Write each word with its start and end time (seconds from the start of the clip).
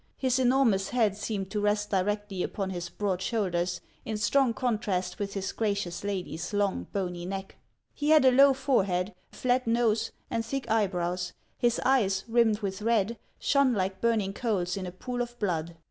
His 0.17 0.39
enormous 0.39 0.89
head 0.89 1.15
seemed 1.15 1.51
to 1.51 1.61
rest 1.61 1.91
directly 1.91 2.41
upon 2.41 2.71
his 2.71 2.89
broad 2.89 3.21
shoulders, 3.21 3.81
in 4.03 4.17
strong 4.17 4.51
contrast 4.51 5.19
with 5.19 5.35
his 5.35 5.51
gracious 5.51 6.03
lady's 6.03 6.53
long, 6.53 6.87
bony 6.91 7.23
neck. 7.23 7.57
He 7.93 8.09
had 8.09 8.25
a 8.25 8.31
low 8.31 8.53
forehead, 8.55 9.13
flat 9.31 9.67
nose, 9.67 10.11
and 10.31 10.43
thick 10.43 10.67
eyebrows; 10.71 11.33
his 11.55 11.79
eyes, 11.85 12.23
rimmed 12.27 12.61
with 12.61 12.81
red, 12.81 13.19
shone 13.37 13.75
like 13.75 14.01
burning 14.01 14.33
coals 14.33 14.75
in 14.75 14.87
a 14.87 14.91
pool 14.91 15.21
of 15.21 15.37
blood. 15.37 15.75